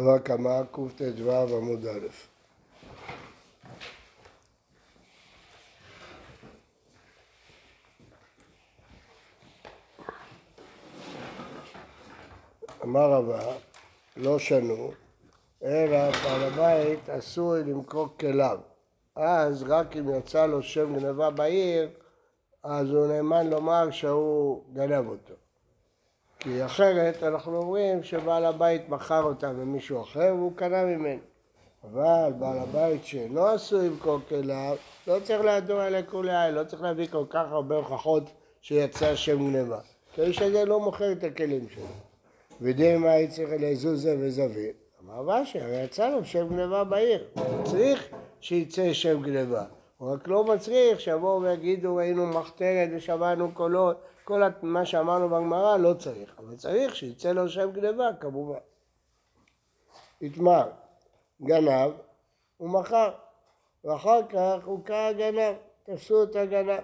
[0.00, 2.08] בבא קמא קט"ו עמוד א'.
[12.82, 13.52] אמר רבא,
[14.16, 14.92] לא שנו,
[15.62, 18.58] אלא בעל הבית עשוי למכור כליו.
[19.16, 21.88] אז רק אם יצא לו שם גנבה בעיר,
[22.64, 25.39] אז הוא נאמן לומר שהוא גנב אותו.
[26.40, 31.20] כי אחרת אנחנו אומרים שבעל הבית מכר אותה למישהו אחר והוא קנה ממנו.
[31.84, 37.06] אבל בעל הבית שאינו עשוי למכור כליו, לא צריך לדור על לכולי לא צריך להביא
[37.10, 38.22] כל כך הרבה הוכחות
[38.60, 39.78] שיצא שם גנבה.
[40.14, 41.84] כי האיש הזה לא מוכר את הכלים שלו.
[42.60, 44.76] ודין מה צריך לזוזה וזווית?
[45.04, 47.24] אמר ושי, הרי יצא לו שם גנבה בעיר.
[47.64, 48.08] צריך
[48.40, 49.64] שיצא שם גנבה.
[49.98, 55.94] הוא רק לא מצריך שיבואו ויגידו ראינו מחתרת ושמענו קולות, כל מה שאמרנו בגמרא לא
[55.94, 58.58] צריך, אבל צריך שיצא לו שם גנבה כמובן.
[60.20, 60.68] יתמר,
[61.42, 61.90] גנב
[62.60, 63.10] ומכר,
[63.84, 66.80] ואחר כך הוא קרא גנב, תפסו את הגנב.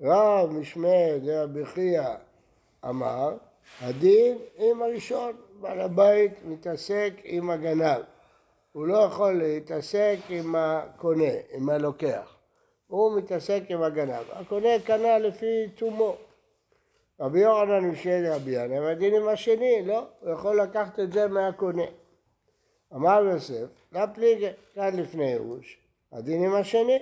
[0.00, 2.08] רב משמע דרבי חייא
[2.84, 3.36] אמר,
[3.80, 8.02] הדין עם הראשון, בעל הבית מתעסק עם הגנב.
[8.72, 12.36] הוא לא יכול להתעסק עם הקונה, עם הלוקח.
[12.86, 14.24] הוא מתעסק עם הגנב.
[14.32, 16.16] הקונה קנה לפי תומו.
[17.20, 21.82] רבי יוחנן משל רבי ינא, והדין עם השני, לא, הוא יכול לקחת את זה מהקונה.
[22.94, 25.78] אמר יוסף, לפליגה, כאן לפני ייאוש,
[26.12, 26.98] הדין עם השני,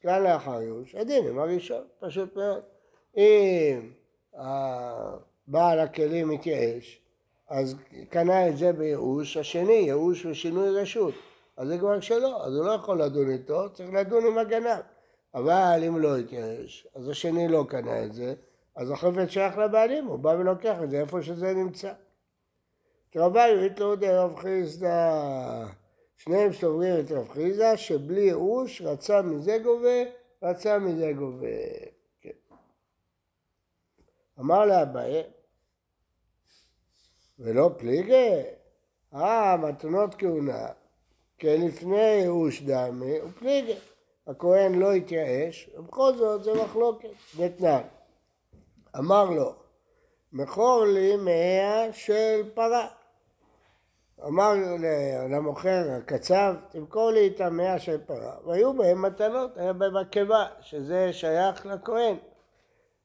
[0.00, 2.62] כאן לאחר ייאוש, הדין עם הראשון, פשוט מאוד.
[3.16, 3.90] אם
[5.48, 7.00] בעל הכלים מתייאש,
[7.48, 7.74] אז
[8.10, 11.14] קנה את זה בייאוש, השני ייאוש ושינוי רשות.
[11.56, 14.80] אז זה כבר שלו, אז הוא לא יכול לדון איתו, צריך לדון עם הגנב.
[15.34, 18.34] אבל אם לא יתייאש, אז השני לא קנה את זה,
[18.76, 21.92] אז החפץ שייך לבעלים, הוא בא ולוקח את זה איפה שזה נמצא.
[23.16, 25.66] רבי יתלו דרב חיסדא,
[26.16, 30.02] שניהם סוברים את רב חיסדא, שבלי ייאוש רצה מזה גובה,
[30.42, 31.46] רצה מזה גובה.
[32.20, 32.30] כן.
[34.40, 35.22] אמר לאביי,
[37.38, 38.42] ולא פליגי,
[39.14, 40.68] אה, מתנות כהונה,
[41.40, 43.76] כלפני ייאוש דמי ופליגי.
[44.26, 47.08] הכהן לא התייאש, ובכל זאת זה מחלוקת,
[47.38, 47.82] דתנן.
[48.98, 49.54] אמר לו,
[50.32, 52.88] מכור לי מאה של פרה.
[54.26, 54.52] אמר
[55.30, 58.34] למוכר הקצב, תמכור לי את המאה של פרה.
[58.46, 62.16] והיו בהם מתנות, היה בהם עקבה, שזה שייך לכהן.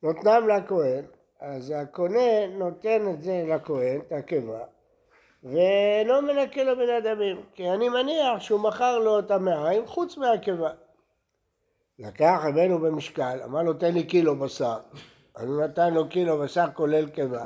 [0.03, 1.05] נותנם לכהן,
[1.39, 4.59] אז הקונה נותן את זה לכהן, את העקבה,
[5.43, 10.71] ולא מנקה לו בין הדמים, כי אני מניח שהוא מכר לו את המאה חוץ מהעקבה.
[11.99, 14.79] לקח הבאנו במשקל, אמר לו תן לי קילו בשר,
[15.35, 17.45] אז הוא נתן לו קילו בשר כולל קיבה.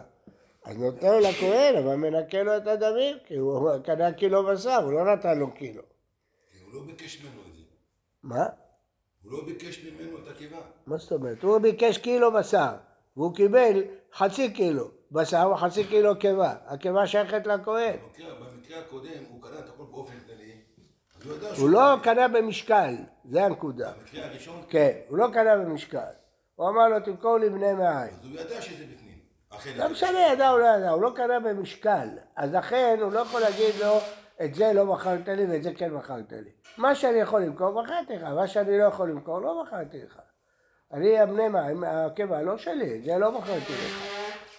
[0.63, 4.93] אז נותן לו לכהן, אבל מנקה לו את הדמים, כי הוא קנה קילו בשר, הוא
[4.93, 5.81] לא נתן לו קילו.
[6.65, 7.63] הוא לא ביקש ממנו את זה.
[8.23, 8.45] מה?
[9.23, 10.57] הוא לא ביקש ממנו את הקיבה.
[10.87, 11.43] מה זאת אומרת?
[11.43, 12.71] הוא ביקש קילו בשר,
[13.17, 16.55] והוא קיבל חצי קילו בשר וחצי קילו קיבה.
[16.65, 17.97] הקיבה שייכת לכהן.
[18.39, 20.51] במקרה הקודם הוא קנה את הכל באופן כללי.
[21.57, 22.95] הוא לא קנה במשקל,
[23.29, 23.91] זה הנקודה.
[23.91, 24.61] במקרה הראשון?
[24.69, 26.24] כן, הוא לא קנה במשקל.
[26.55, 28.13] הוא אמר לו, תמכור לי בני מעיים.
[28.13, 29.15] אז הוא ידע שזה בפנים.
[29.77, 32.09] לא משנה, ידע או לא ידע, הוא לא קנה במשקל.
[32.35, 33.97] אז לכן הוא לא יכול להגיד לו,
[34.43, 36.51] את זה לא מכרת לי ואת זה כן מכרת לי.
[36.77, 38.23] מה שאני יכול למכור, מכרתי לך.
[38.23, 40.19] מה שאני לא יכול למכור, לא מכרתי לך.
[40.93, 44.15] אני, הבני מים, הקבע לא שלי, זה לא מכרתי לך.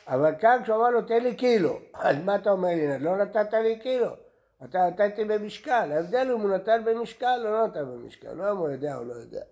[0.08, 1.78] אבל כאן כשהוא אמר לו, תן לי קילו.
[1.94, 2.98] אז מה אתה אומר לי?
[2.98, 4.10] לא נתת לי קילו.
[4.64, 5.92] אתה נתתי במשקל.
[5.92, 8.32] ההבדל אם הוא נתן במשקל או לא נתן במשקל.
[8.32, 9.42] לא אם הוא יודע או לא יודע.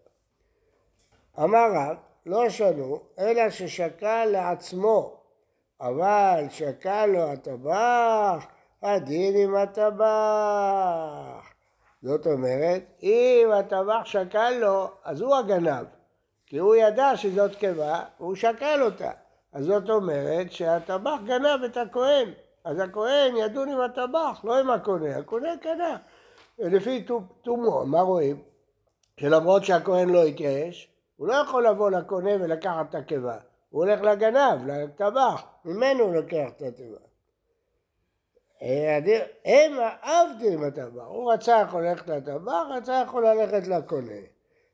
[1.38, 5.16] אמר רב, לא שנו, אלא ששקל לעצמו,
[5.80, 8.46] אבל שקל לו הטבח,
[8.82, 9.94] הדין עם הטבח.
[12.02, 15.86] זאת אומרת, אם הטבח שקל לו, אז הוא הגנב,
[16.46, 19.10] כי הוא ידע שזאת קיבה, והוא שקל אותה.
[19.52, 22.30] אז זאת אומרת שהטבח גנב את הכהן,
[22.64, 25.96] אז הכהן ידון עם הטבח, לא עם הקונה, הקונה קנה.
[26.58, 27.04] לפי
[27.42, 28.42] תומו, מה רואים?
[29.20, 33.36] שלמרות שהכהן לא התייאש, הוא לא יכול לבוא לקונה ולקחת את הקיבה,
[33.70, 36.98] הוא הולך לגנב, לטבח, ממנו הוא לוקח את התיבה.
[39.44, 39.72] הם
[40.02, 44.20] עבדו עם הטבח, הוא רצה יכול ללכת לטבח, רצה יכול ללכת לקונה.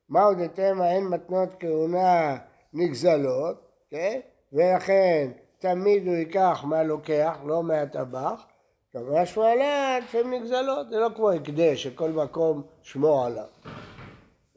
[0.08, 2.36] מה עוד אתם אין מתנות כהונה
[2.72, 3.56] נגזלות,
[3.90, 4.20] כן?
[4.52, 8.46] ולכן תמיד הוא ייקח מהלוקח, לא מהטבח,
[8.92, 13.44] קבע שמואלן שהן נגזלות, זה לא כמו הקדש שכל מקום שמור עליו.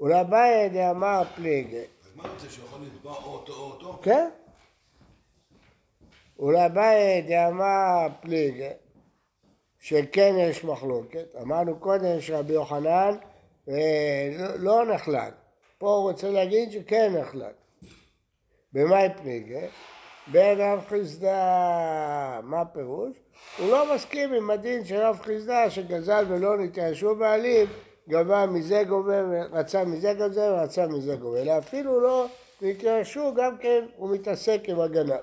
[0.04, 1.78] ולבאי דאמר פליגי.
[1.78, 4.00] אז מה רוצה, שהוא יכול לתבוע או אותו או אותו?
[4.02, 4.30] כן.
[6.40, 8.70] ולבאי דאמר פליגי,
[9.80, 11.36] שכן יש מחלוקת.
[11.42, 13.16] אמרנו קודם שרבי יוחנן
[13.70, 15.34] אה, לא נחלק.
[15.78, 17.56] פה הוא רוצה להגיד שכן נחלק.
[18.74, 19.68] במאי פליגה?
[20.28, 23.18] בן רב חיסדא, מה הפירוש?
[23.58, 27.68] הוא לא מסכים עם הדין של רב חיסדא שגזל ולא נתיישבו בעלים,
[28.10, 32.26] גבה מזה גובה ורצה מזה גובה ורצה מזה גובה, אלא אפילו לא
[32.62, 35.22] נתיישבו, גם כן הוא מתעסק עם הגנב.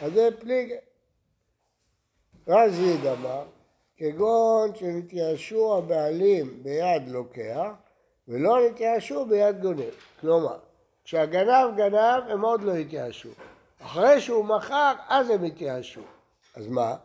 [0.00, 0.76] אז זה פליגה.
[2.48, 3.44] רזיד אמר,
[3.96, 7.70] כגון שנתייאשו הבעלים ביד לוקח
[8.28, 9.94] ולא נתייאשו ביד גונב.
[10.20, 10.58] כלומר,
[11.04, 13.28] כשהגנב גנב הם עוד לא התייאשו.
[13.82, 16.00] אחרי שהוא מכר, אז הם התייאשו.
[16.56, 16.96] אז מה?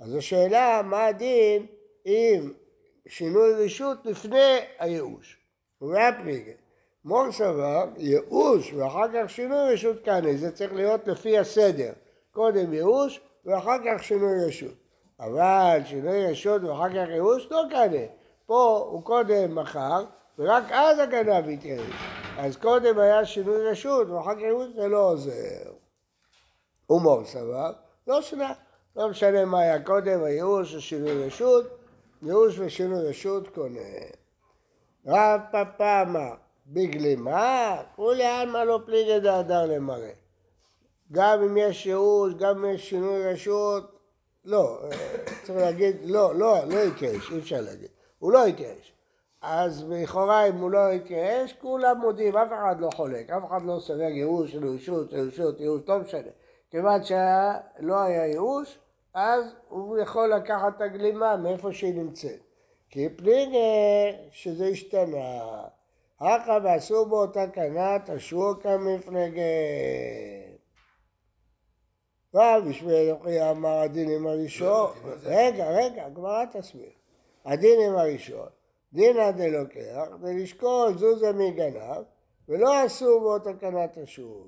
[0.00, 1.66] אז השאלה, מה הדין
[2.06, 2.52] אם
[3.08, 5.38] שינוי רשות לפני הייאוש?
[5.80, 6.52] ובהפליגה.
[7.04, 11.92] מור סבר, ייאוש ואחר כך שינוי רשות קני, זה צריך להיות לפי הסדר.
[12.30, 14.74] קודם ייאוש ואחר כך שינוי רשות.
[15.20, 18.06] אבל שינוי רשות ואחר כך ייאוש לא קנה.
[18.46, 20.04] פה הוא קודם מכר
[20.38, 21.94] ורק אז הגנב התייאש.
[22.38, 25.72] אז קודם היה שינוי רשות ואחר כך ייאוש זה לא עוזר.
[26.86, 27.72] הומור סבר,
[28.06, 28.52] לא שנה,
[28.96, 31.81] לא משנה מה היה קודם, הייאוש או שינוי רשות,
[32.22, 33.80] ייאוש ושינוי רשות קונה.
[35.06, 36.34] רב פפא אמר,
[36.66, 40.12] בגלימה, כולי עלמא לא פליגי דהדר למראה.
[41.12, 43.98] גם אם יש ייאוש, גם אם יש שינוי רשות,
[44.44, 44.78] לא,
[45.42, 47.88] צריך להגיד, לא, לא, לא התייאש, אי אפשר להגיד.
[48.18, 48.92] הוא לא התייאש.
[49.42, 53.78] אז לכאורה אם הוא לא התייאש, כולם מודים, אף אחד לא חולק, אף אחד לא
[53.80, 56.30] סובר ייאוש, ייאושות, ייאושות, ייאוש, לא משנה.
[56.70, 58.78] כיוון שלא היה ייאוש,
[59.14, 62.40] אז הוא יכול לקחת את הגלימה מאיפה שהיא נמצאת.
[62.90, 63.58] כי פליגה
[64.30, 65.62] שזה השתנה.
[66.20, 69.42] הכא ועשו באותה קנה, תשרו כמפלגה.
[72.34, 74.90] רב בשביל אלוקי אמר הדינים הראשון,
[75.22, 76.90] רגע, רגע, הגמרא תסביר.
[77.44, 78.48] הדינים הראשון,
[78.92, 82.02] דינא דלוקח, ולשקול זוזה מגנב,
[82.48, 84.46] ולא עשו בו תקנת השוק.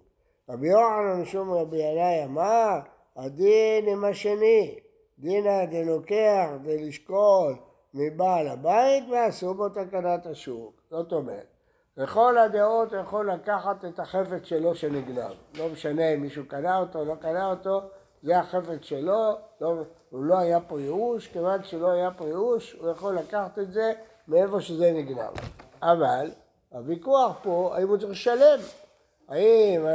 [0.49, 2.81] רבי יוחנן משום רבי ינאי אמר,
[3.17, 4.79] הדין עם השני,
[5.19, 7.57] דינא דלוקח, דלשקול
[7.95, 10.83] מבעל הבית, ועשו בו תקנת השוק.
[10.91, 11.47] זאת אומרת,
[11.97, 15.33] לכל הדעות הוא יכול לקחת את החפץ שלו שנגנב.
[15.59, 17.81] לא משנה אם מישהו קנה אותו או לא קנה אותו,
[18.23, 19.75] זה החפץ שלו, לא,
[20.11, 23.93] הוא לא היה פה ייאוש, כיוון שלא היה פה ייאוש, הוא יכול לקחת את זה
[24.29, 25.33] מאיפה שזה נגנב.
[25.83, 26.31] אבל
[26.71, 28.59] הוויכוח פה, האם הוא צריך לשלם?
[29.29, 29.87] האם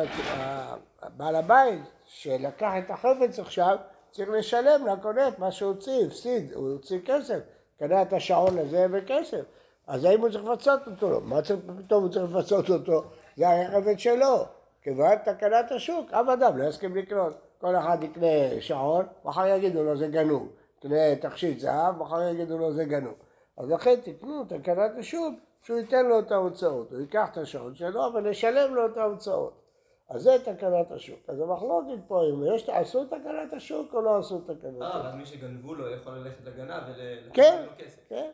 [1.17, 3.77] בעל הבית שלקח את החפץ עכשיו,
[4.11, 7.39] צריך לשלם לקונה את מה שהוא הוציא, הפסיד, הוא הוציא כסף,
[7.79, 9.41] קנה את השעון הזה בכסף.
[9.87, 11.09] אז האם הוא צריך לפצות אותו?
[11.09, 11.21] לא.
[11.21, 13.03] מה צריך, פתאום הוא צריך לפצות אותו?
[13.37, 14.45] זה הרכבת שלו.
[14.81, 17.33] כיוון תקנת השוק, אף אדם לא יסכים לקנות.
[17.61, 20.47] כל אחד יקנה שעון, מחר יגידו לו זה גנוב.
[20.77, 23.13] יקנה תכשיט זהב, מחר יגידו לו זה גנוב.
[23.57, 26.91] אז לכן תקנו תקנת השוק, שהוא ייתן לו את ההוצאות.
[26.91, 29.68] הוא ייקח את השעון שלו, אבל ישלם לו את ההוצאות.
[30.09, 31.19] אז זה תקנת השוק.
[31.27, 34.81] אז המחלוקת פה, אם יש, עשו תקנת השוק או לא עשו תקנת השוק.
[34.81, 38.01] אה, אבל מי שגנבו לו יכול ללכת לגנב ולקחת כן, לו כסף.
[38.09, 38.29] כן.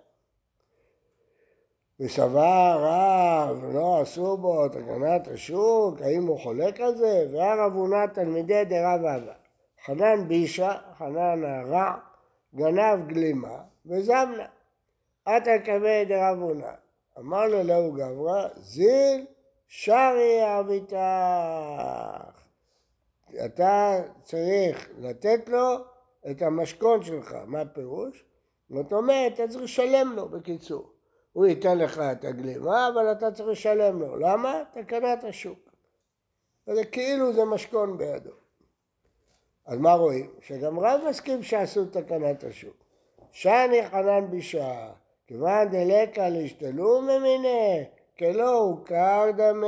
[2.00, 7.28] וסבר רב, לא עשו בו תקנת השוק, האם הוא חולק על זה?
[7.32, 9.34] והרב הונא תלמידי דרב אבא.
[9.86, 11.96] חנן בישה, חנן הרע,
[12.56, 14.46] גנב גלימה וזמנה.
[15.26, 16.72] עתה קווי דרב הונא.
[17.20, 19.26] אמר לו לאו גברא, זיל
[19.68, 20.96] שרי אביתך.
[23.46, 25.76] אתה צריך לתת לו
[26.32, 27.36] את המשכון שלך.
[27.46, 28.26] מה הפירוש?
[28.70, 30.92] זאת אומרת, אתה צריך לשלם לו, בקיצור.
[31.34, 34.18] הוא ייתן לך את הגלימה, אבל אתה צריך לשלם לו.
[34.18, 34.64] למה?
[34.72, 35.60] תקנת השוק.
[36.66, 38.32] זה כאילו זה משכון בידו.
[39.66, 40.30] אז מה רואים?
[40.42, 42.76] שגם רב מסכים שעשו תקנת השוק.
[43.32, 44.92] שאני חנן בשעה,
[45.28, 47.84] כיוון דלקה להשתלו ממיני,
[48.18, 49.68] כלא הוכר דמה.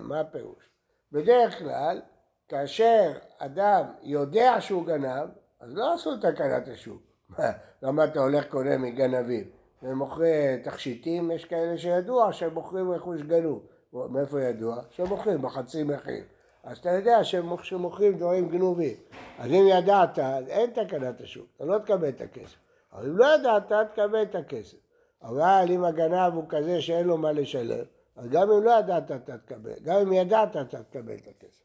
[0.00, 0.70] מה הפירוש?
[1.12, 2.00] בדרך כלל,
[2.48, 5.28] כאשר אדם יודע שהוא גנב,
[5.60, 7.02] אז לא עשו תקנת השוק.
[7.82, 9.44] למה אתה הולך קונה מגנבים?
[9.82, 13.66] ומוכרי תכשיטים, יש כאלה שידוע שהם מוכרים רכוש גנוב.
[13.92, 14.76] מאיפה ידוע?
[14.90, 16.24] שהם מוכרים בחצי מחיר.
[16.64, 18.96] אז אתה יודע שהם מוכרים דברים גנובים.
[19.38, 22.56] אז אם ידעת, אז אין תקנת השוק, אתה לא תקבל את הכסף.
[22.92, 24.76] אבל אם לא ידעת, תקבל את הכסף.
[25.22, 27.84] אבל אם הגנב הוא כזה שאין לו מה לשלם,
[28.16, 31.64] אז גם אם לא ידעת אתה תקבל, גם אם ידעת אתה תקבל את הכסף.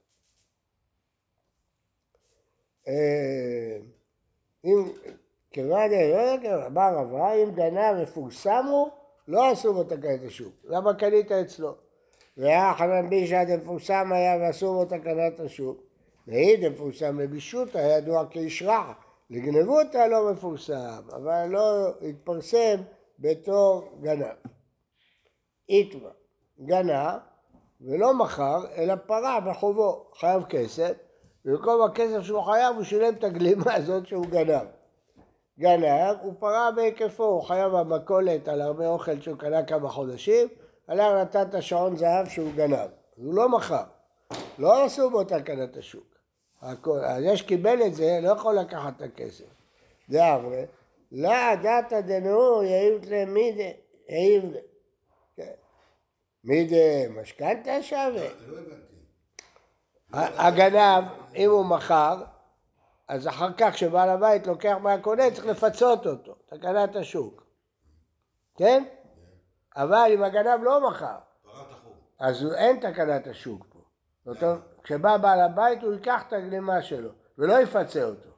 [2.88, 3.78] אה,
[4.66, 4.84] אם
[5.52, 8.90] כיוון דלא אמר רבה, אם גנב מפורסם הוא,
[9.28, 10.54] לא עשו בו תקנת השוק.
[10.64, 11.76] למה קנית אצלו?
[12.38, 15.82] והיה חנן בישא דמפורסם היה ועשו בו תקנת השוק.
[16.28, 18.94] והיא דמפורסם לבישות היה ידוע כאיש רע.
[19.30, 22.82] לגנבותא לא מפורסם, אבל לא התפרסם
[23.22, 24.36] בתור גנב.
[25.70, 26.12] איתמר,
[26.60, 27.20] גנב
[27.82, 30.94] ולא מכר, אלא פרע בחובו, חייב כסף,
[31.46, 34.68] ובמקום הכסף שהוא חייב הוא שילם את הגלימה הזאת שהוא גנב.
[35.60, 40.48] גנב, הוא פרע בהיקפו, הוא חייב במכולת על הרבה אוכל שהוא קנה כמה חודשים,
[40.88, 42.90] עליו נתן את השעון זהב שהוא גנב.
[43.18, 43.84] אז הוא לא מכר,
[44.58, 46.16] לא עשו בו תקנת השוק.
[46.62, 49.46] הכל, זה שקיבל את זה, לא יכול לקחת את הכסף.
[50.08, 50.20] זה
[51.12, 53.70] לא דתא דנאו יעיב למידה,
[54.10, 54.58] יעיב ל...
[55.36, 55.52] כן.
[56.44, 58.30] מידה משכנתא שווה.
[58.48, 58.92] לא הבנתי.
[60.14, 61.04] הגנב,
[61.36, 62.24] אם הוא מכר,
[63.08, 67.44] אז אחר כך כשבעל הבית לוקח מהקונה צריך לפצות אותו, תקנת השוק.
[68.58, 68.84] כן?
[69.76, 71.18] אבל אם הגנב לא מכר.
[72.20, 73.80] אז אין תקנת השוק פה.
[74.26, 78.30] זאת אומרת, כשבא בעל הבית הוא ייקח את הגלימה שלו ולא יפצה אותו.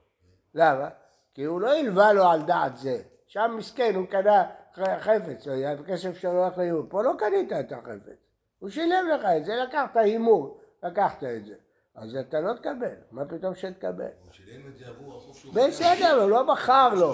[0.54, 0.90] למה?
[1.34, 3.02] כי הוא לא הלווה לו על דעת זה.
[3.28, 4.44] שם מסכן, הוא קנה
[4.76, 5.48] חפץ,
[5.80, 6.86] הכסף שלו הולך לאימון.
[6.90, 8.18] פה לא קנית את החפץ.
[8.60, 11.56] הוא שילם לך את זה, לקחת הימור, לקחת את זה.
[11.96, 14.04] אז אתה לא תקבל, מה פתאום שתקבל?
[14.24, 17.14] הוא שילם את זה עבור החוב שהוא בסדר, הוא לא מכר לו.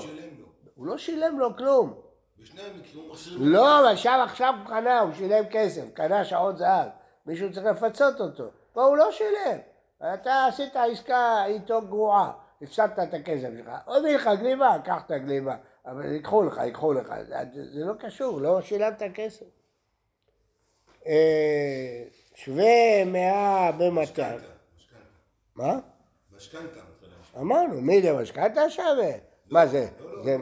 [0.76, 1.94] הוא לא שילם לו כלום.
[2.40, 3.46] בשני המקרים הוא מחזיר לו.
[3.46, 6.90] לא, אבל שם עכשיו הוא קנה, הוא שילם כסף, קנה שעון זהב.
[7.26, 8.44] מישהו צריך לפצות אותו.
[8.74, 9.58] פה הוא לא שילם.
[10.14, 13.72] אתה עשית עסקה איתו גרועה, הפסדת את הכסף שלך.
[13.86, 15.56] הוא הביא לך גלימה, קח את הגלימה.
[15.86, 17.13] אבל ייקחו לך, ייקחו לך.
[17.28, 19.46] זה, זה לא קשור, לא שילמת כסף.
[21.08, 22.04] אה,
[22.36, 23.72] שווה מאה.
[23.92, 24.48] משכנתה.
[25.56, 25.80] מה?
[26.36, 26.80] משכנתה.
[27.39, 29.12] אמרנו, מי זה משכנתה שווה?
[29.50, 29.88] מה זה?
[30.00, 30.24] לא, לא.
[30.24, 30.38] זה...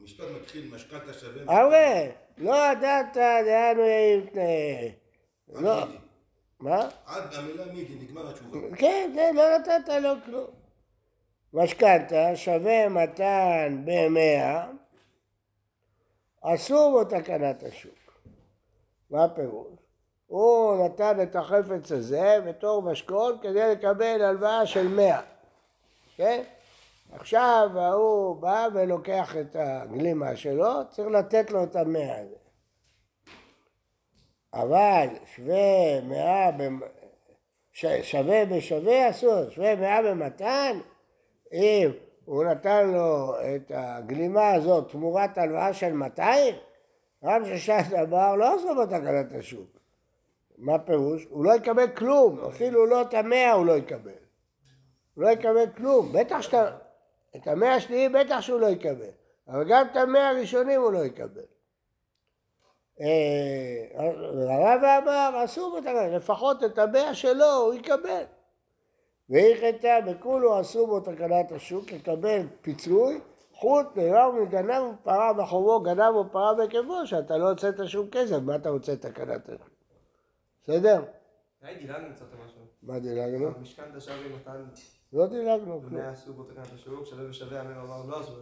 [0.00, 1.58] המשפט מתחיל משכנתה שווה.
[1.58, 3.86] הרי, לא ידעת לאן הוא.
[5.56, 5.86] עד לא.
[6.60, 6.88] מה?
[7.06, 8.76] עד המילה מידי, נגמר התשובה.
[8.76, 10.57] כן, זה, לא נתת לו כלום.
[11.52, 14.66] משכנתה שווה מתן במאה,
[16.40, 18.20] אסור בו תקנת השוק.
[19.10, 19.78] מה הפירוש?
[20.26, 25.20] הוא נתן את החפץ הזה בתור משכון כדי לקבל הלוואה של מאה,
[26.16, 26.42] כן?
[27.12, 32.36] עכשיו ההוא בא ולוקח את הגלימה שלו, צריך לתת לו את המאה הזה.
[34.54, 36.50] אבל שווה מאה,
[38.02, 40.78] שווה בשווה אסור, שווה מאה במתן,
[41.52, 41.90] אם
[42.24, 46.54] הוא נתן לו את הגלימה הזאת תמורת הלוואה של 200,
[47.24, 49.78] רב ששת אמר לא עשו בו תקנת השוק.
[50.58, 51.26] מה פירוש?
[51.30, 54.10] הוא לא יקבל כלום, אפילו לא את המאה הוא לא יקבל.
[55.14, 56.76] הוא לא יקבל כלום, בטח שאתה...
[57.36, 59.10] את המאה השניים בטח שהוא לא יקבל,
[59.48, 61.42] אבל גם את המאה הראשונים הוא לא יקבל.
[63.00, 63.86] אה,
[64.48, 68.24] הרב אמר, אסור בתקנה, לפחות את המאה שלו הוא יקבל.
[69.30, 73.20] והיכתה בכולו אסור בו תקנת השוק, יקבל פיצוי,
[73.52, 78.70] חוץ נאמר מגנב ופרה בחובו, גנב ופרה בהיקפו, שאתה לא הוצאת שום כסף, מה אתה
[78.70, 79.70] רוצה תקנת השוק?
[80.62, 81.04] בסדר?
[81.62, 82.60] די, דילגנו קצת משהו.
[82.82, 83.48] מה דילגנו?
[83.56, 84.64] המשכנתה שווה מתן
[85.12, 85.80] לא דילגנו.
[85.90, 88.32] מאה עשו בו תקנת השוק, שווה בשווה, המם אמר לא עשו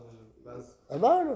[0.95, 1.35] אמרנו.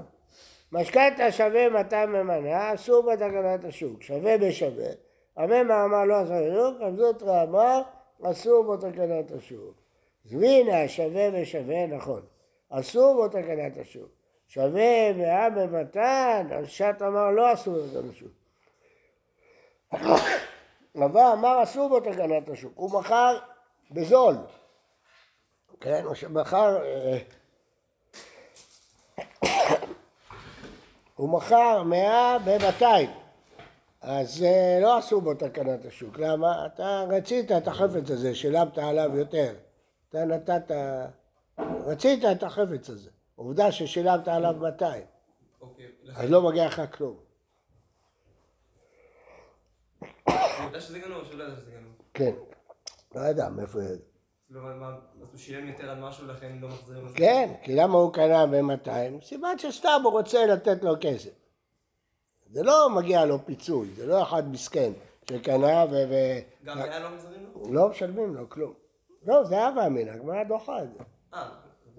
[0.73, 4.89] משכנתה שווה מתן ממנה, אסור בתקנת השוק, שווה בשווה.
[5.37, 7.83] הממה אמר לא אסור בשוק, רב אמר
[8.23, 9.75] אסור בו תקנת השוק.
[10.25, 12.23] זמינה שווה בשווה, נכון.
[12.71, 14.09] אסור בו תקנת השוק.
[14.49, 18.33] שווה מאה במתן, השת אמר לא אסור בו תקנת השוק.
[20.97, 22.73] רבה אמר אסור בו תקנת השוק.
[22.75, 23.39] הוא מכר
[23.91, 24.35] בזול.
[25.81, 26.79] כן, הוא מכר...
[26.85, 27.19] אה,
[31.17, 33.11] הוא מכר מאה במאתיים,
[34.01, 36.19] אז אה, לא עשו בו תקנת השוק.
[36.19, 36.67] למה?
[36.67, 39.55] אתה רצית את החפץ הזה, שילמת עליו יותר.
[40.09, 40.71] אתה נתת...
[41.87, 43.11] רצית את החפץ הזה.
[43.35, 45.03] עובדה ששילמת עליו 200,
[45.61, 45.87] אוקיי.
[46.17, 47.17] אז לא מגיע לך כלום.
[50.25, 50.35] הוא
[50.67, 51.93] יודע שזה גנוב או שהוא לא יודע שזה גנוב?
[52.15, 52.33] כן.
[53.15, 54.05] לא יודע מאיפה ידע.
[54.51, 54.95] לא, אז
[55.31, 57.09] הוא שילם יותר על משהו לכן לא מחזירים?
[57.15, 59.25] כן, כי למה הוא קנה ב-200?
[59.25, 61.31] סימן שסתם הוא רוצה לתת לו כסף.
[62.51, 64.93] זה לא מגיע לו פיצוי, זה לא אחד מסכן
[65.31, 65.95] שקנה ו...
[66.65, 67.73] גם מאה לא מחזירים לו?
[67.73, 68.73] לא משלמים לו כלום.
[69.27, 70.99] לא, זה הווה אמינא, הגמרא דוחה את זה.
[71.35, 71.49] אה,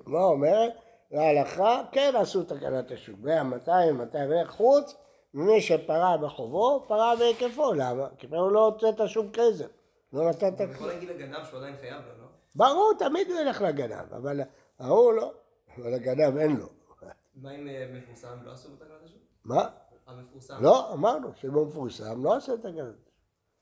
[0.06, 0.72] מה אומרת?
[1.12, 3.16] להלכה, כן עשו תקנת השוק.
[3.22, 4.96] 100, 200, 200, חוץ
[5.34, 7.74] ממי שפרע בחובו, פרע בהיקפו.
[7.74, 8.08] למה?
[8.18, 9.68] כי הוא לא הוצאת שום כסף.
[10.14, 10.72] לא נתת הוא כלום.
[10.72, 12.28] יכול להגיד לגנב שהוא עדיין חייב לו, לא?
[12.56, 14.42] ברור, תמיד הוא ילך לגנב, אבל
[14.80, 15.34] ההוא לא.
[15.78, 16.68] אבל לגנב אין לו.
[17.36, 18.38] מה עם אה, מפורסם?
[18.46, 19.22] לא עשו בתקנת השוק?
[19.46, 19.70] מה?
[20.20, 20.54] המפורסם.
[20.64, 23.12] לא, אמרנו שאם הוא מפורסם, לא עושה תקנת השוק.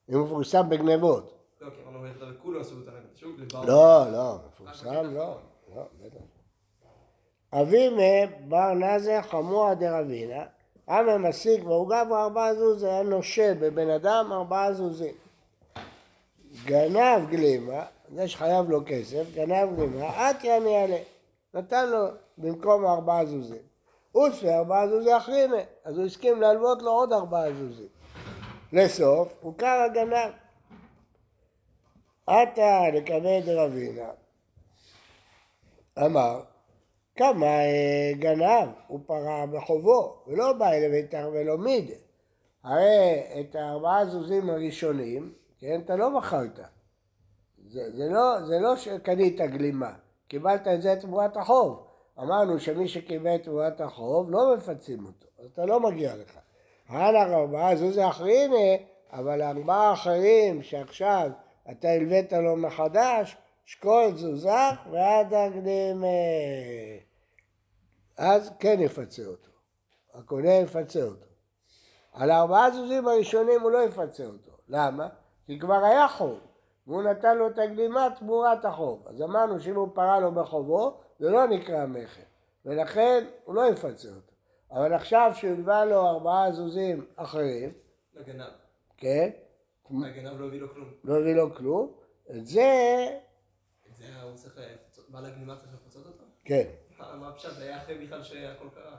[0.10, 1.36] אם הוא מפורסם בגנבות.
[1.62, 2.08] לא, כי אמרנו,
[2.44, 3.32] כולו עשו בתקנת השוק.
[3.40, 5.38] לבר- לא, לא, מפורסם לא.
[5.76, 6.20] לא, בטח.
[7.54, 8.04] אבימה
[8.48, 10.44] בר נזר חמורה דרבינה,
[10.90, 15.14] אמה מסיק ועוגב וארבעה זוז היה נושל בבן אדם ארבעה זוזים.
[16.66, 17.84] גנב גלימה,
[18.16, 20.98] זה שחייב לו כסף, גנב גלימה, את יעני עלה.
[21.54, 22.06] נתן לו
[22.38, 23.69] במקום ארבעה זוזים.
[24.20, 27.88] אוספי ארבעה זוזי אחרינה, אז הוא הסכים להלוות לו עוד ארבעה זוזים.
[28.74, 30.32] לסוף, הוכר הגנב.
[32.28, 34.10] עתה לכבד רבינה.
[36.06, 36.42] אמר,
[37.16, 41.92] כמה אה, גנב הוא פרע בחובו, ולא בא אל ביתר ולא מיד.
[42.64, 46.60] הרי את הארבעה זוזים הראשונים, כן, אתה לא מכרת.
[47.68, 49.94] זה, זה לא, זה לא שקנית גלימה,
[50.28, 51.89] קיבלת את זה תמורת החוב.
[52.22, 56.40] אמרנו שמי שקיבל תמורת החוב לא מפצים אותו, אז אתה לא מגיע לך.
[56.88, 61.32] הלאה ארבעה זוזי אחריני, אבל ארבעה אחרים שעכשיו
[61.72, 66.08] אתה הלווית לו מחדש, שקול זוזך ועד הקדימה.
[68.18, 69.52] אז כן יפצה אותו.
[70.14, 71.26] הקונה יפצה אותו.
[72.14, 74.52] על הארבעה זוזים הראשונים הוא לא יפצה אותו.
[74.70, 75.08] למה?
[75.46, 76.40] כי כבר היה חוב,
[76.88, 79.08] והוא נתן לו את הגלימה תמורת החוב.
[79.08, 82.22] אז אמרנו שאם הוא פרע לו בחובו, זה לא נקרא מכר,
[82.66, 84.34] ולכן הוא לא יפצה אותו.
[84.72, 87.74] אבל עכשיו שהלווה לו ארבעה זוזים אחרים,
[88.14, 88.52] לגנב.
[88.98, 89.30] כן,
[89.86, 90.94] הגנב לא הביא לו כלום.
[91.04, 91.94] לא הביא לו כלום,
[92.32, 93.08] את זה,
[93.90, 96.24] את זה הוא צריך לפצות, בעל הגנימה צריך לפצות אותו?
[96.46, 97.54] כן, מה מה הפשט?
[97.54, 98.98] זה היה אחרי בכלל שהכל קרה.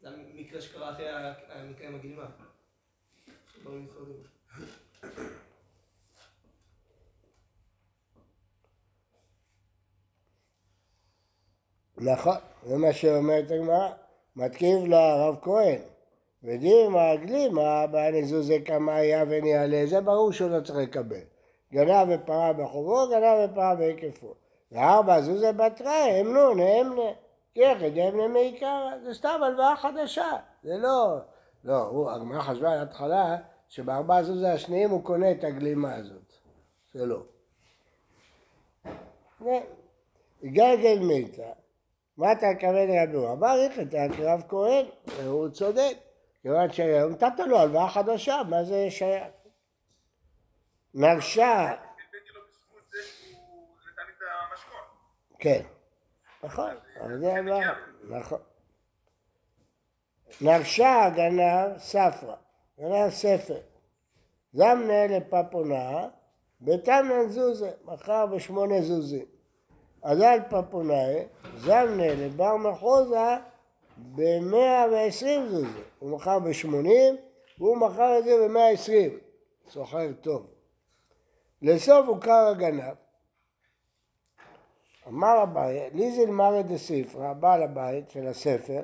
[0.00, 1.08] זה המקרה שקרה אחרי
[1.48, 2.26] המקרה עם הגנימה.
[3.62, 4.22] דברים נפרדים.
[11.98, 12.36] נכון,
[12.66, 13.88] זה מה שאומרת הגמרא,
[14.36, 15.78] מתקיף לו הרב כהן,
[16.44, 21.20] ודימה הגלימה בנזוזי כמה היה וניעלה, זה ברור שהוא לא צריך לקבל.
[21.72, 24.34] גנב ופרה בחובו, גנב ופרה בהיקפו.
[24.72, 27.10] וארבע זוזי בתרא, אמנון, אמנה.
[27.56, 31.18] יחד אמנה מעיקרא, זה סתם הלוואה חדשה, זה לא...
[31.64, 33.36] לא, הגמרא חשבה על ההתחלה
[33.68, 36.32] שבארבע זוזי השניים הוא קונה את הגלימה הזאת,
[36.92, 37.22] שלא.
[40.44, 41.52] גלגל מילתא,
[42.16, 43.32] מה אתה רבי הוא?
[43.32, 44.86] אמר איך אתה כרב כהן,
[45.26, 45.96] הוא צודק,
[46.42, 49.26] כיוון שהיום נתת לו הלוואה חדשה, מה זה שייך?
[54.06, 54.80] לי את המשכון.
[55.38, 55.62] כן,
[56.42, 57.72] נכון, אבל זה הלוואה,
[58.08, 58.40] נכון.
[60.40, 62.36] נרשה גנב ספרא,
[62.80, 63.60] גנב ספר,
[64.52, 66.08] זמנה לפפונה,
[66.60, 69.35] בתמנן זוזה, מכר בשמונה זוזים.
[70.06, 71.24] אזל פפונאי,
[71.56, 73.36] זמנה לבר מחוזה
[73.98, 75.82] במאה ועשרים זוזה.
[75.98, 77.16] הוא מכר בשמונים,
[77.58, 79.18] והוא מכר את זה במאה עשרים.
[79.70, 80.46] סוחר טוב.
[81.62, 82.94] לסוף הוכר הגנב.
[85.08, 88.82] אמר אביי, ליזיל מרא דספרא, בעל הבית של הספר,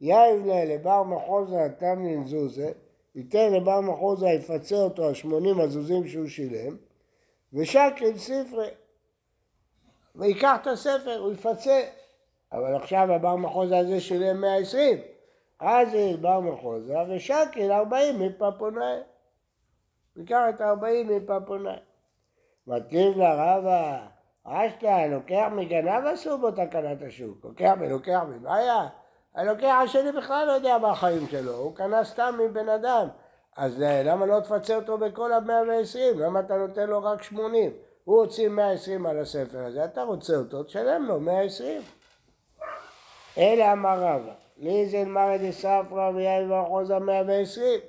[0.00, 2.72] יאיב לה לבר מחוזה תמנין זוזה,
[3.14, 6.76] ייתן לבר מחוזה יפצה אותו על שמונים הזוזים שהוא שילם,
[7.52, 8.68] ושקל ספרי,
[10.16, 11.80] ויקח את הספר, הוא יפצה.
[12.52, 14.98] אבל עכשיו הבר מחוזה הזה שילם 120,
[15.60, 18.98] אז זה בר מחוזה ושקל 40 מפפונאי.
[20.16, 21.76] ייקח את ה-40 מפפונאי.
[22.66, 23.98] מתקיף לרבה,
[24.44, 28.88] אשתא, לוקח מגנב אסור בו תקנת השוק, לוקח מלוקח מבעיה.
[29.34, 33.08] הלוקח השני בכלל לא יודע מה החיים שלו, הוא קנה סתם מבן אדם.
[33.56, 36.18] אז אה, למה לא תפצה אותו בכל ה-120?
[36.18, 37.72] למה אתה נותן לו רק 80?
[38.04, 41.82] הוא הוציא 120 על הספר הזה, אתה רוצה אותו, תשלם לו 120.
[43.38, 47.80] אלא אמר רבא, ליזן מרא דספרא ויאיר ואחוזה 120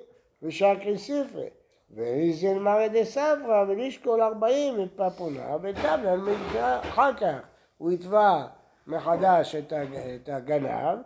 [0.43, 1.49] ושקרי ספרי
[1.91, 7.39] וליזן מרא דספרא ולשקול 40 מפפונה וטבלן מגזר אחר כך
[7.77, 8.45] הוא יתבע
[8.87, 10.99] מחדש את הג- את הגנב.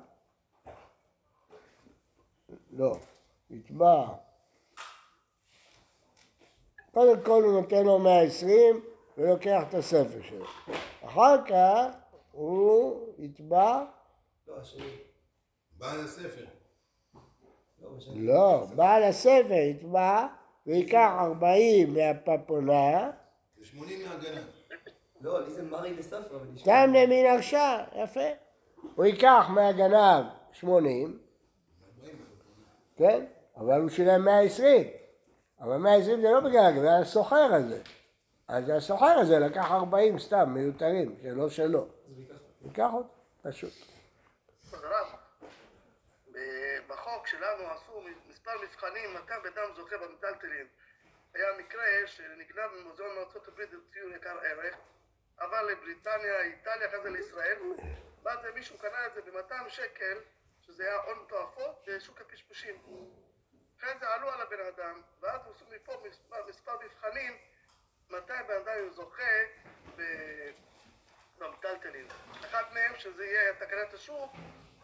[2.72, 2.96] לא,
[3.50, 4.04] יתבע
[6.93, 8.82] קודם כל הוא נותן לו 120
[9.17, 10.45] ולוקח את הספר שלו.
[11.06, 11.86] אחר כך
[12.32, 13.84] הוא יתבע,
[14.47, 14.97] לא, השני.
[15.77, 16.45] בעל הספר.
[17.82, 17.89] לא.
[18.15, 20.27] לא, בעל הספר יתבע
[20.67, 23.12] ויקח 40 מהפפונה,
[23.60, 24.43] זה 80 מהגנב.
[25.21, 26.39] לא, לי זה מרי לספרא.
[26.58, 28.30] סתם למין הרשע, יפה.
[28.95, 31.19] הוא ייקח מהגנב 80,
[32.01, 32.15] 40
[32.95, 33.25] כן?
[33.58, 34.88] אבל הוא שילם 120.
[35.60, 37.82] אבל 120 זה לא בגלל הגנב, זה הסוחר הזה.
[38.47, 41.88] אז הסוחר הזה לקח 40 סתם, מיותרים, שלא שלו.
[42.62, 43.73] ייקח אותו, פשוט.
[46.88, 50.67] בחוק שלנו עשו מספר מבחנים מתי בן אדם זוכה במיטלטלין.
[51.33, 54.75] היה מקרה שנגנב ממוזיאון מארצות הברית ציון יקר ערך,
[55.38, 57.57] עבר לבריטניה, איטליה, אחרי זה לישראל.
[58.23, 60.17] ואז מישהו קנה את זה ב-200 שקל,
[60.62, 62.75] שזה היה הון תועפות, בשוק הפשפשים.
[63.79, 67.33] אחרי זה עלו על הבן אדם, ואז עשו מפה מספר, מספר מבחנים,
[68.10, 69.24] מתי הבן אדם זוכה
[71.38, 72.08] במטלטלין.
[72.32, 74.32] אחד מהם שזה יהיה תקנת השוק,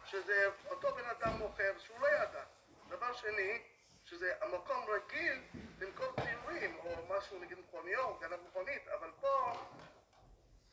[0.06, 2.44] שזה אותו בן אדם מוכר שהוא לא ידע.
[2.90, 3.62] דבר שני,
[4.06, 5.42] שזה המקום רגיל
[5.80, 9.52] למכור ציורים, או משהו נגיד מכוניות, גנב מכונית, אבל פה,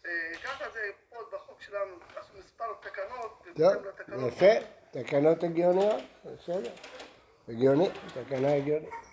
[0.06, 3.46] אה, ככה זה פה בחוק שלנו, עשו מספר תקנות,
[4.26, 6.72] יפה, תקנות הגיוניות, בסדר.
[7.48, 9.09] הגיוני, תקנה הגיונית.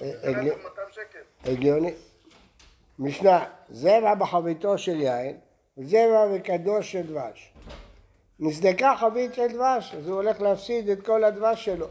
[0.00, 0.50] הגיוני.
[0.50, 1.50] זה ב-200 שקל.
[1.52, 1.92] הגיוני.
[2.98, 5.36] משנה, זרע בחביתו של יין,
[5.78, 7.52] וזרע בקדוש של דבש.
[8.40, 11.86] נסדקה חבית של דבש, אז הוא הולך להפסיד את כל הדבש שלו.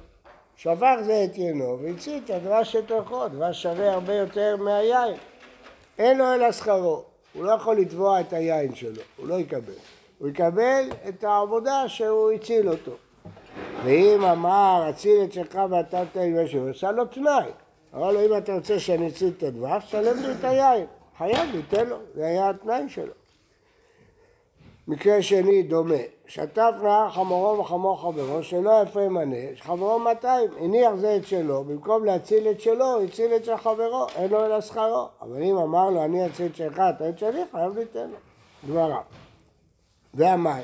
[0.55, 5.17] שפך זה את ינו והצית את הדבש שתוכו, דבש שווה הרבה יותר מהיין.
[5.97, 9.73] אין לו אלא שכרו, הוא לא יכול לתבוע את היין שלו, הוא לא יקבל.
[10.17, 12.91] הוא יקבל את העבודה שהוא הציל אותו.
[13.85, 17.49] ואם אמר, אציל את שלך ואתה תן משהו, הוא עשה לו תנאי.
[17.95, 20.85] אמר לו, אם אתה רוצה שאני אציל את הדבש, שלם לי את היין.
[21.17, 23.13] חייב לי, תן לו, זה היה התנאי שלו.
[24.87, 25.95] מקרה שני דומה,
[26.27, 32.05] שטף נהר חמורו וחמור חברו, שלא יפה ימנה, חברו 200, הניח זה את שלו, במקום
[32.05, 35.07] להציל את שלו, הציל את של חברו, אין לו אלא שכרו.
[35.21, 38.17] אבל אם אמר לו, אני אציל את שלך, אתה את שלי, חייב ליתן לו.
[38.67, 39.01] דבריו.
[40.13, 40.63] והמים.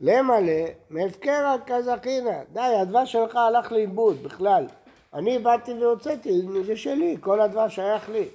[0.00, 4.66] למלא מהפקרא כזכינא, די, הדבש שלך הלך לאיבוד בכלל.
[5.14, 8.28] אני באתי והוצאתי, זה שלי, כל הדבש שייך לי.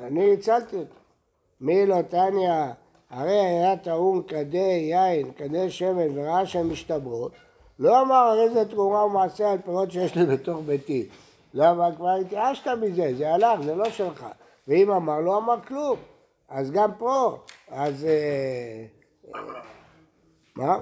[0.00, 0.94] אני הצלתי אותו.
[1.60, 2.52] מי לא תניא,
[3.10, 7.32] הרי היה טעון כדי יין, כדי שמן וראה שהן משתברות,
[7.78, 11.08] לא אמר הרי זה תרומה ומעשה על פירות שיש לי בתוך ביתי.
[11.54, 11.96] למה?
[11.96, 14.26] כבר התייאשת מזה, זה הלך, זה לא שלך.
[14.68, 15.96] ואם אמר, לא אמר כלום.
[16.48, 18.06] אז גם פה, אז...
[20.60, 20.78] מה?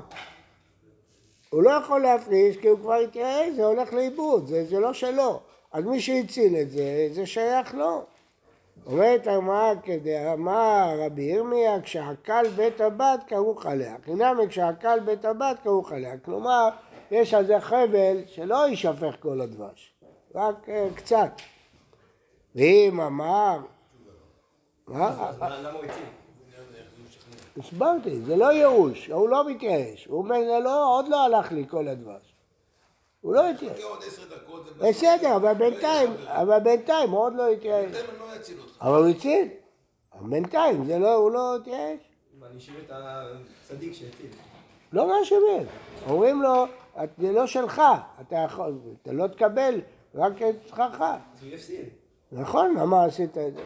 [1.50, 5.40] הוא לא יכול להפריש כי הוא כבר התייאש, זה הולך לאיבוד, זה, זה לא שלו.
[5.72, 8.02] אז מי שהציל את זה, זה שייך לו.
[8.86, 13.96] אומרת הגמרא כדי אמר רבי ירמיה, כשעקל בית הבת כרוך עליה.
[14.04, 16.18] חינמי כשעקל בית הבת כרוך עליה.
[16.18, 16.68] כלומר,
[17.10, 19.92] יש על זה חבל שלא יישפך כל הדבש,
[20.34, 21.30] רק אה, קצת.
[22.54, 23.58] ואם אמר...
[24.86, 25.32] מה?
[25.40, 26.04] למה הוא הציל?
[27.58, 30.06] הסברתי, זה לא ייאוש, הוא לא מתייאש.
[30.06, 32.34] הוא אומר, זה לא, עוד לא הלך לי כל הדבש.
[33.20, 33.80] הוא לא התייאש.
[34.78, 36.10] בסדר, אבל בינתיים.
[36.26, 37.92] אבל בינתיים הוא עוד לא התייאש.
[37.96, 38.00] לא.
[38.80, 39.48] אבל הוא הציל.
[40.20, 41.98] בינתיים, זה לא, הוא לא התייאש.
[42.40, 42.90] מענישים את
[43.64, 44.30] הצדיק שהציל.
[44.92, 45.66] לא מאשימים.
[46.08, 46.64] אומרים לו,
[47.04, 47.82] "את- זה לא שלך,
[48.20, 49.80] אתה יכול, אתה לא תקבל
[50.14, 51.00] רק את שכרך.
[51.00, 51.84] אז הוא יפסיד.
[52.32, 53.62] נכון, למה עשית את זה?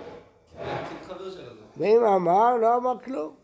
[1.77, 3.42] ואם אמר, לא אמר כלום.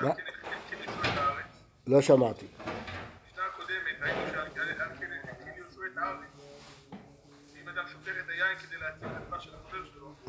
[0.00, 1.46] הארץ.
[1.86, 2.46] לא שמעתי.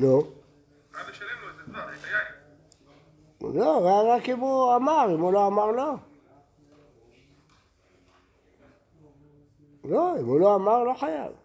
[0.00, 0.30] נו.
[2.04, 3.54] היין.
[3.54, 5.94] לא, רק אם הוא אמר, אם הוא לא אמר, לא.
[9.84, 11.41] לא, אם הוא לא אמר, לא חייב.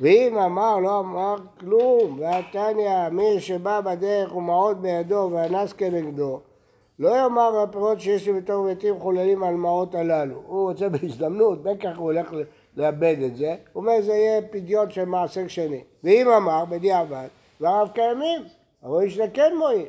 [0.00, 6.40] ואם אמר, לא אמר כלום, והתניא, מי שבא בדרך ומעות בידו ואנס כנגדו,
[6.98, 10.42] לא יאמר הפירות שיש לי בתור ביתי מחוללים על מעות הללו.
[10.46, 12.32] הוא רוצה בהזדמנות, בין כך הוא הולך
[12.76, 15.84] לאבד את זה, הוא אומר זה יהיה פדיון של מעשר שני.
[16.04, 17.26] ואם אמר, בדיעבד,
[17.60, 18.42] דבריו קיימים,
[18.82, 19.86] אבל זה כן מועיל.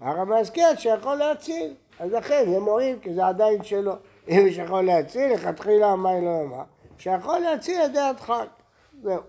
[0.00, 3.92] הרב מזכיר שיכול להציל, אז לכן זה מועיל כי זה עדיין שלו.
[4.28, 6.62] אם איש יכול להציל, לכתחילה מה לא אמר,
[6.98, 8.46] שיכול להציל את דעת חג.
[9.02, 9.20] זהו.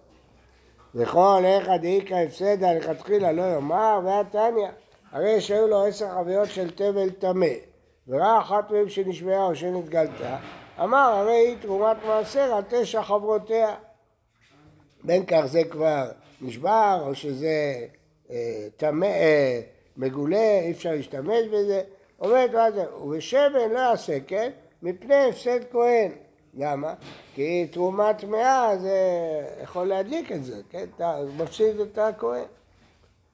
[0.95, 4.67] וכל איכא דאיכא הפסדה לכתחילה לא יאמר, והתניא,
[5.12, 7.47] הרי שהיו לו עשר חביות של תבל טמא,
[8.08, 10.38] וראה אחת מהן שנשבעה או שנתגלתה,
[10.84, 13.75] אמר הרי היא תרומת מעשר על תשע חברותיה.
[15.03, 16.10] בין כך זה כבר
[16.41, 17.86] נשבר, או שזה
[18.32, 19.62] אה, טמא, אה,
[19.97, 21.82] מגולה, אי אפשר להשתמש בזה.
[22.19, 22.51] אומרת
[23.01, 24.49] ובשמן לא יעשה כן,
[24.82, 26.12] מפני הפסד כהן.
[26.53, 26.93] למה?
[27.38, 29.00] כי תרומה טמאה זה
[29.63, 30.86] יכול להדליק את זה, כן?
[30.95, 32.43] אתה מפסיד את הכהן.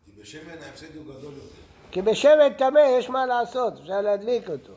[0.06, 1.62] כי בשמן ההפסד הוא גדול יותר.
[1.92, 4.74] כי בשמן טמא יש מה לעשות, אפשר להדליק אותו.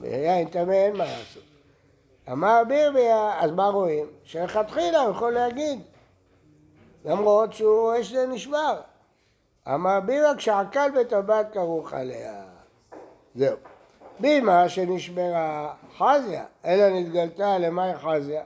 [0.00, 1.42] ביין טמא אין מה לעשות.
[2.32, 4.06] אמר בירמיה, אז מה רואים?
[4.24, 5.80] שלכתחילה הוא יכול להגיד,
[7.04, 8.80] למרות שהוא רואה שזה נשבר.
[9.74, 12.44] אמר בירמיה, כשעקל בטבעת כרוך עליה.
[13.34, 13.56] זהו.
[14.20, 18.42] בימה שנשברה חזיה, אלא נתגלתה למאי חזיה.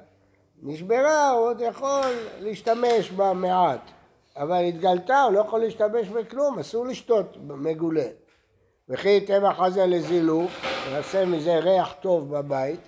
[0.62, 2.05] נשברה, הוא עוד יכול
[2.40, 3.81] להשתמש בה מעט.
[4.37, 8.07] אבל התגלתה, הוא לא יכול להשתמש בכלום, אסור לשתות מגולה.
[8.88, 10.51] וכי טבע חזה לזילוף,
[10.92, 12.81] נעשה מזה ריח טוב בבית,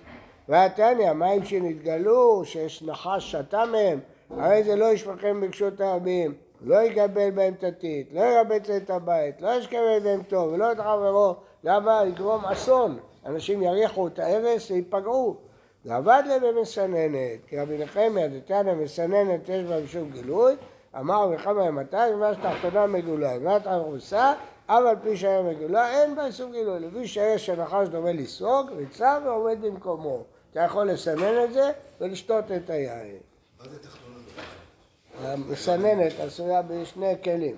[0.49, 7.31] והתניא, מים שנתגלו, שיש נחש שתה מהם, הרי זה לא ישפכם בקשות הרבים, לא יקבל
[7.31, 12.03] בהם תתית, לא ירבץ את הבית, לא ישכבל בהם טוב, ולא את חברו, למה?
[12.07, 12.97] יגרום אסון.
[13.25, 15.44] אנשים יריחו את ההרס וייפגעו.
[15.85, 20.55] ועבד להם במסננת, כי רבי נחמיה דתנא מסננת יש בה משום גילוי,
[20.99, 24.33] אמר רבי חמא מתי, ומה שתחתונה מגולה, ומה ארוסה,
[24.65, 26.79] אף על פי שהיה מגולה, אין בה שום גילוי.
[26.79, 30.23] לפי שיש שנחש דומה לסרוג, וצר ועומד במקומו.
[30.51, 31.71] אתה יכול לסנן את זה
[32.01, 33.17] ולשתות את היין.
[33.59, 34.15] מה זה תחתונה?
[35.23, 37.55] המסננת עשויה בשני כלים.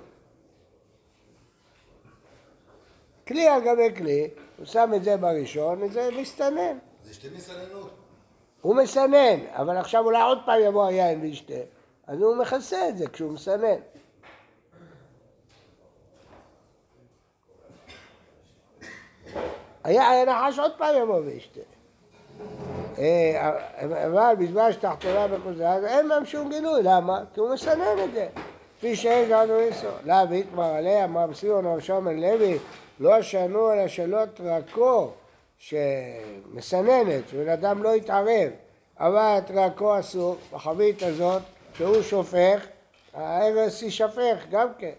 [3.28, 6.78] כלי על גבי כלי, הוא שם את זה בראשון, וזה מסתנן.
[7.04, 7.97] זה שתי מסננות.
[8.62, 11.54] הוא מסנן, אבל עכשיו אולי עוד פעם יבוא היין וישתה,
[12.08, 13.80] אז הוא מכסה את זה כשהוא מסנן.
[19.84, 21.62] היה הנחש עוד פעם יבוא וישתה.
[22.98, 23.52] אה,
[24.06, 27.20] אבל בזמן שתחתונה בחוזה, אין להם שום גילוי, למה?
[27.34, 28.28] כי הוא מסנן את זה.
[28.78, 29.88] כפי שאין גדול איסו.
[30.06, 32.58] לאו איתמר עליה, אמר בסיון רב שמן לוי,
[33.00, 35.12] לא שנו אלא שלא תרקו,
[35.58, 38.52] שמסננת, שבן אדם לא יתערב,
[39.00, 41.42] אבל תרקו אסור, בחבית הזאת,
[41.74, 42.68] כשהוא שופך,
[43.14, 44.94] ההרס יישפך גם כן.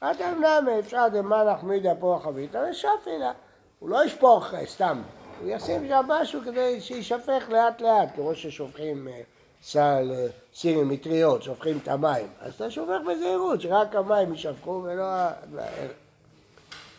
[0.00, 3.32] אדם נמי, אפשר דמה נחמידה פה החבית, שפי לה.
[3.78, 5.02] הוא לא ישפוך אה, סתם,
[5.40, 9.20] הוא ישים שם משהו כדי שיישפך לאט לאט, כמו ששופכים אה,
[9.62, 12.26] סל אה, סיר עם מטריות, שופכים את המים.
[12.40, 15.04] אז אתה שופך בזהירות, שרק המים יישפכו ולא...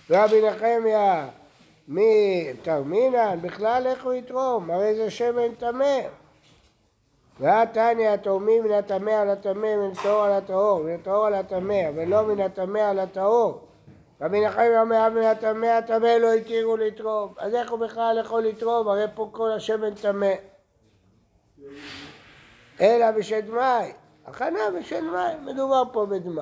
[0.09, 1.27] רבי נחמיה,
[1.89, 3.39] מי תרמינן?
[3.41, 4.71] בכלל איך הוא יתרום?
[4.71, 5.99] הרי זה שמן טמא.
[7.39, 12.05] והתניא התורמים מן הטמא על הטמא, מן הטהור על הטהור, מן הטהור על הטמא, אבל
[12.05, 13.67] לא מן הטמא על הטהור.
[14.21, 17.33] רבי נחמיה אומר, מן הטמא הטמא לא התירו לתרום.
[17.37, 18.87] אז איך הוא בכלל יכול לתרום?
[18.87, 20.33] הרי פה כל השמן טמא.
[22.81, 23.93] אלא בשד מים.
[24.25, 26.41] הכנה בשד מים, מדובר פה בדמי.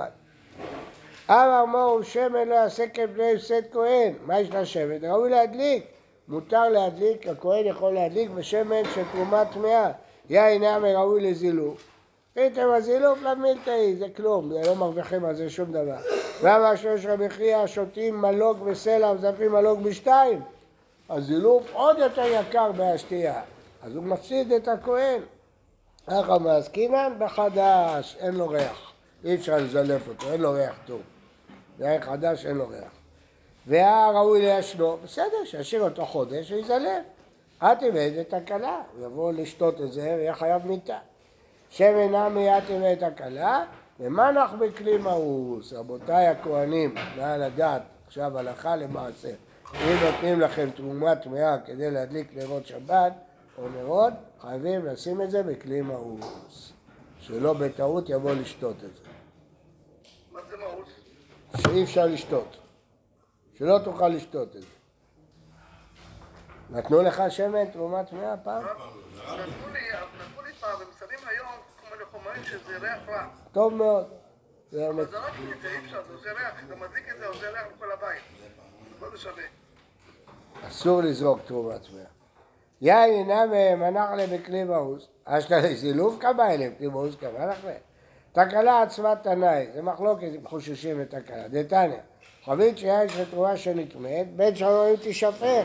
[1.30, 4.14] אמר מור שמן לא יעשה כבני הפסד כהן.
[4.26, 5.06] מה יש לשמן?
[5.06, 5.86] ראוי להדליק.
[6.28, 9.92] מותר להדליק, הכהן יכול להדליק בשמן של תרומה טמאה.
[10.30, 11.84] יין נמי ראוי לזילוף.
[12.38, 15.98] ראיתם הזילוף למילתאי, זה כלום, זה לא מרוויחים על זה שום דבר.
[16.42, 20.42] ואמר שלוש רבי חייא שותים מלוג בסלע וזפים מלוג בשתיים.
[21.10, 23.42] הזילוף עוד יותר יקר מהשתייה,
[23.84, 25.22] אז הוא מפסיד את הכהן.
[26.08, 28.92] ככה מעסקינן בחדש, אין לו ריח.
[29.26, 31.02] אי אפשר לזלף אותו, אין לו ריח טוב.
[31.78, 32.92] זה יין חדש, אין לו ריח.
[33.68, 36.52] והיה ראוי לישנו, בסדר, שישאיר אותו חודש
[37.80, 40.98] תבד את הכלה, הוא יבוא לשתות את זה ויהיה חייב מיתה.
[41.70, 42.16] שמן
[42.58, 43.66] את תבד את הכלה,
[44.00, 45.74] ומנח בכלי מאוס.
[45.74, 49.30] רבותיי הכהנים, מעל הדעת, עכשיו הלכה למעשה.
[49.74, 53.14] אם נותנים לכם תרומה טמאה כדי להדליק נרות שבת
[53.58, 56.74] או נרות, חייבים לשים את זה בכלי מאוס.
[57.20, 59.17] שלא בטעות יבוא לשתות את זה.
[61.56, 62.58] שאי אפשר לשתות.
[63.58, 64.68] שלא תוכל לשתות את זה.
[66.70, 68.64] נתנו לך שמן תרומה טמאה פעם?
[68.64, 71.48] נתנו לי, פעם, שמים היום
[71.82, 73.28] כל מיני חומרים שזה ריח רע.
[73.52, 74.06] טוב מאוד.
[74.72, 77.64] זה זרקתי את זה, אי אפשר, זה עושה ריח, אתה מדליק את זה, עושה ריח
[77.76, 78.22] לכל הבית.
[79.12, 79.44] זה שווה.
[80.68, 82.04] אסור לזרוק תרומה טמאה.
[82.82, 87.87] יין אינם מנח להם בכלי מאוס, אשתא לזילוף כמה אלה, כלי מאוס כמה להם.
[88.46, 91.48] תקלה עצמה תנאי, זה מחלוקת אם חוששים לתקלה.
[91.48, 91.98] דתניא,
[92.46, 95.64] חבית שיין של תרומה שנטמאת, בין שאומרים תשפך,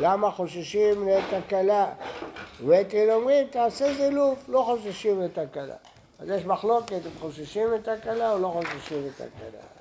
[0.00, 1.92] למה חוששים לתקלה?
[2.60, 5.74] ובית אומרים תעשה זילוף, לא חוששים לתקלה.
[6.18, 9.79] אז יש מחלוקת אם חוששים לתקלה או לא חוששים לתקלה.